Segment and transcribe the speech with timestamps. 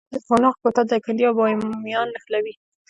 [0.13, 2.53] د قوناق کوتل دایکنډي او بامیان نښلوي